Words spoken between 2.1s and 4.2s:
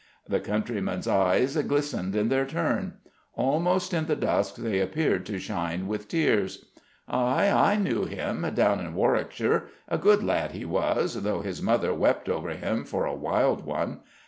in their turn: almost in the